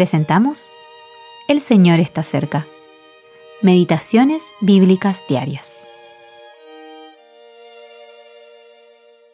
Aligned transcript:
presentamos 0.00 0.70
El 1.46 1.60
Señor 1.60 2.00
está 2.00 2.22
cerca. 2.22 2.66
Meditaciones 3.60 4.42
Bíblicas 4.62 5.22
Diarias. 5.28 5.82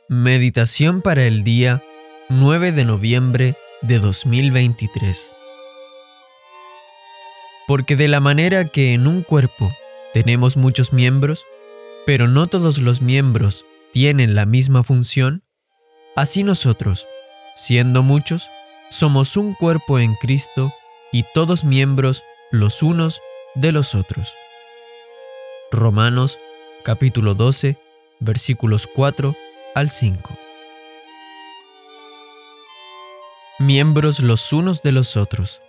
Meditación 0.08 1.02
para 1.02 1.22
el 1.22 1.44
día 1.44 1.84
9 2.30 2.72
de 2.72 2.84
noviembre 2.84 3.54
de 3.80 4.00
2023. 4.00 5.30
Porque 7.68 7.94
de 7.94 8.08
la 8.08 8.18
manera 8.18 8.64
que 8.64 8.92
en 8.92 9.06
un 9.06 9.22
cuerpo 9.22 9.70
tenemos 10.14 10.56
muchos 10.56 10.92
miembros, 10.92 11.44
pero 12.06 12.26
no 12.26 12.48
todos 12.48 12.78
los 12.78 13.00
miembros 13.00 13.64
tienen 13.92 14.34
la 14.34 14.46
misma 14.46 14.82
función, 14.82 15.44
así 16.16 16.42
nosotros, 16.42 17.06
siendo 17.54 18.02
muchos, 18.02 18.50
somos 18.88 19.36
un 19.36 19.54
cuerpo 19.54 19.98
en 19.98 20.14
Cristo 20.14 20.72
y 21.12 21.24
todos 21.34 21.64
miembros 21.64 22.22
los 22.50 22.82
unos 22.82 23.20
de 23.54 23.72
los 23.72 23.94
otros. 23.94 24.32
Romanos 25.70 26.38
capítulo 26.84 27.34
12 27.34 27.76
versículos 28.20 28.86
4 28.86 29.34
al 29.74 29.90
5. 29.90 30.30
Miembros 33.58 34.20
los 34.20 34.52
unos 34.52 34.82
de 34.82 34.92
los 34.92 35.16
otros. 35.16 35.60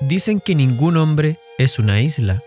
Dicen 0.00 0.40
que 0.40 0.54
ningún 0.54 0.96
hombre 0.96 1.38
es 1.56 1.78
una 1.78 2.00
isla. 2.00 2.42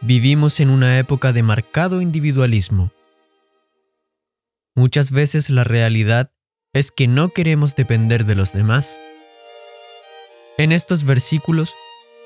Vivimos 0.00 0.58
en 0.58 0.70
una 0.70 0.98
época 0.98 1.32
de 1.32 1.42
marcado 1.42 2.00
individualismo. 2.00 2.90
Muchas 4.74 5.10
veces 5.10 5.50
la 5.50 5.64
realidad 5.64 6.32
es 6.72 6.90
que 6.90 7.06
no 7.06 7.28
queremos 7.28 7.76
depender 7.76 8.24
de 8.24 8.34
los 8.34 8.52
demás. 8.52 8.96
En 10.56 10.72
estos 10.72 11.04
versículos, 11.04 11.74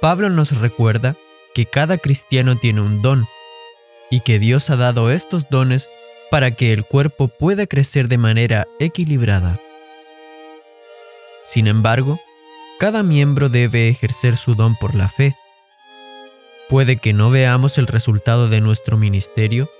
Pablo 0.00 0.30
nos 0.30 0.56
recuerda 0.56 1.16
que 1.54 1.66
cada 1.66 1.98
cristiano 1.98 2.56
tiene 2.56 2.80
un 2.80 3.02
don 3.02 3.26
y 4.10 4.20
que 4.20 4.38
Dios 4.38 4.70
ha 4.70 4.76
dado 4.76 5.10
estos 5.10 5.48
dones 5.50 5.88
para 6.30 6.52
que 6.52 6.72
el 6.72 6.84
cuerpo 6.84 7.28
pueda 7.28 7.66
crecer 7.66 8.08
de 8.08 8.18
manera 8.18 8.68
equilibrada. 8.78 9.58
Sin 11.44 11.66
embargo, 11.66 12.20
cada 12.78 13.02
miembro 13.02 13.48
debe 13.48 13.88
ejercer 13.88 14.36
su 14.36 14.54
don 14.54 14.76
por 14.76 14.94
la 14.94 15.08
fe. 15.08 15.34
Puede 16.68 16.98
que 16.98 17.12
no 17.12 17.30
veamos 17.30 17.78
el 17.78 17.86
resultado 17.86 18.48
de 18.48 18.60
nuestro 18.60 18.96
ministerio, 18.96 19.70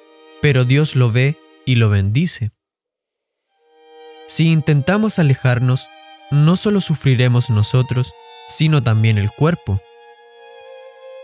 pero 0.40 0.64
Dios 0.64 0.96
lo 0.96 1.12
ve 1.12 1.36
y 1.64 1.74
lo 1.74 1.88
bendice. 1.90 2.55
Si 4.26 4.48
intentamos 4.48 5.18
alejarnos, 5.18 5.88
no 6.30 6.56
solo 6.56 6.80
sufriremos 6.80 7.48
nosotros, 7.48 8.12
sino 8.48 8.82
también 8.82 9.18
el 9.18 9.30
cuerpo. 9.30 9.80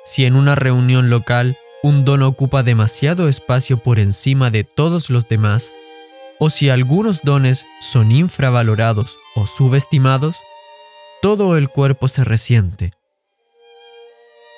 Si 0.04 0.24
en 0.24 0.36
una 0.36 0.54
reunión 0.54 1.10
local 1.10 1.56
un 1.82 2.04
don 2.04 2.22
ocupa 2.22 2.62
demasiado 2.62 3.28
espacio 3.28 3.76
por 3.76 3.98
encima 3.98 4.50
de 4.50 4.62
todos 4.62 5.10
los 5.10 5.28
demás, 5.28 5.72
o 6.38 6.48
si 6.48 6.70
algunos 6.70 7.22
dones 7.22 7.66
son 7.80 8.12
infravalorados 8.12 9.16
o 9.34 9.46
subestimados, 9.46 10.36
todo 11.20 11.56
el 11.56 11.68
cuerpo 11.68 12.08
se 12.08 12.24
resiente. 12.24 12.92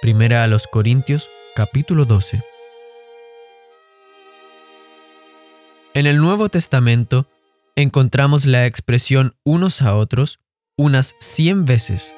Primera 0.03 0.45
a 0.45 0.47
los 0.47 0.67
Corintios 0.67 1.31
capítulo 1.55 2.05
12. 2.05 2.43
En 5.95 6.07
el 6.07 6.19
Nuevo 6.19 6.49
Testamento 6.49 7.27
encontramos 7.77 8.47
la 8.47 8.67
expresión 8.67 9.37
unos 9.45 9.83
a 9.83 9.95
otros 9.95 10.39
unas 10.77 11.15
100 11.21 11.65
veces. 11.65 12.15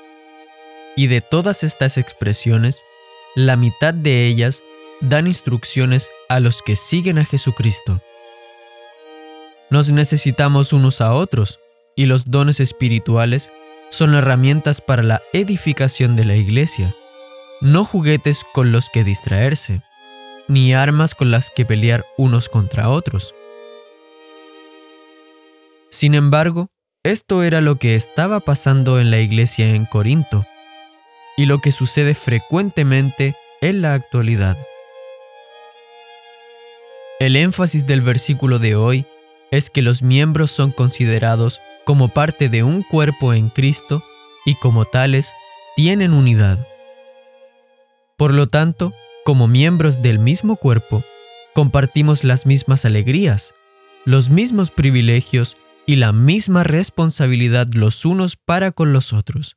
Y 0.96 1.08
de 1.08 1.20
todas 1.20 1.62
estas 1.62 1.98
expresiones, 1.98 2.82
la 3.34 3.56
mitad 3.56 3.92
de 3.92 4.26
ellas 4.26 4.62
dan 5.00 5.26
instrucciones 5.26 6.10
a 6.28 6.40
los 6.40 6.62
que 6.62 6.76
siguen 6.76 7.18
a 7.18 7.24
Jesucristo. 7.24 8.00
Nos 9.70 9.90
necesitamos 9.90 10.72
unos 10.72 11.00
a 11.00 11.12
otros 11.12 11.58
y 11.96 12.06
los 12.06 12.30
dones 12.30 12.60
espirituales 12.60 13.50
son 13.90 14.14
herramientas 14.14 14.80
para 14.80 15.02
la 15.02 15.22
edificación 15.32 16.16
de 16.16 16.24
la 16.24 16.36
iglesia, 16.36 16.94
no 17.60 17.84
juguetes 17.84 18.42
con 18.52 18.72
los 18.72 18.88
que 18.90 19.04
distraerse, 19.04 19.82
ni 20.48 20.74
armas 20.74 21.14
con 21.14 21.30
las 21.30 21.50
que 21.50 21.64
pelear 21.64 22.04
unos 22.16 22.48
contra 22.48 22.88
otros. 22.88 23.34
Sin 25.96 26.14
embargo, 26.14 26.68
esto 27.04 27.42
era 27.42 27.62
lo 27.62 27.78
que 27.78 27.94
estaba 27.94 28.40
pasando 28.40 29.00
en 29.00 29.10
la 29.10 29.18
iglesia 29.20 29.74
en 29.74 29.86
Corinto 29.86 30.44
y 31.38 31.46
lo 31.46 31.60
que 31.60 31.72
sucede 31.72 32.12
frecuentemente 32.12 33.34
en 33.62 33.80
la 33.80 33.94
actualidad. 33.94 34.58
El 37.18 37.34
énfasis 37.34 37.86
del 37.86 38.02
versículo 38.02 38.58
de 38.58 38.76
hoy 38.76 39.06
es 39.50 39.70
que 39.70 39.80
los 39.80 40.02
miembros 40.02 40.50
son 40.50 40.70
considerados 40.70 41.62
como 41.86 42.08
parte 42.08 42.50
de 42.50 42.62
un 42.62 42.82
cuerpo 42.82 43.32
en 43.32 43.48
Cristo 43.48 44.02
y 44.44 44.54
como 44.56 44.84
tales 44.84 45.32
tienen 45.76 46.12
unidad. 46.12 46.58
Por 48.18 48.34
lo 48.34 48.48
tanto, 48.48 48.92
como 49.24 49.48
miembros 49.48 50.02
del 50.02 50.18
mismo 50.18 50.56
cuerpo, 50.56 51.02
compartimos 51.54 52.22
las 52.22 52.44
mismas 52.44 52.84
alegrías, 52.84 53.54
los 54.04 54.28
mismos 54.28 54.70
privilegios 54.70 55.56
y 55.86 55.96
la 55.96 56.12
misma 56.12 56.64
responsabilidad 56.64 57.68
los 57.72 58.04
unos 58.04 58.36
para 58.36 58.72
con 58.72 58.92
los 58.92 59.12
otros. 59.12 59.56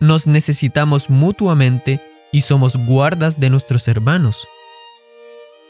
Nos 0.00 0.26
necesitamos 0.26 1.10
mutuamente 1.10 2.00
y 2.32 2.42
somos 2.42 2.76
guardas 2.76 3.38
de 3.38 3.50
nuestros 3.50 3.86
hermanos. 3.86 4.46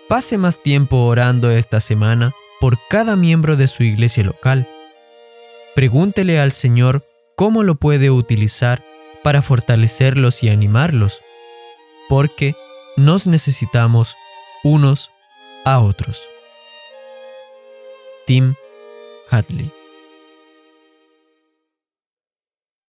Pase 0.08 0.38
más 0.38 0.62
tiempo 0.62 1.04
orando 1.04 1.50
esta 1.50 1.80
semana 1.80 2.32
por 2.60 2.78
cada 2.88 3.16
miembro 3.16 3.56
de 3.56 3.68
su 3.68 3.82
iglesia 3.82 4.24
local. 4.24 4.66
Pregúntele 5.74 6.40
al 6.40 6.52
Señor 6.52 7.04
cómo 7.36 7.62
lo 7.62 7.76
puede 7.76 8.10
utilizar 8.10 8.82
para 9.22 9.42
fortalecerlos 9.42 10.42
y 10.42 10.48
animarlos, 10.48 11.20
porque 12.08 12.54
nos 12.96 13.26
necesitamos 13.26 14.16
unos 14.64 15.10
a 15.64 15.78
otros. 15.78 16.22
Tim 18.26 18.54
Hadley. 19.30 19.79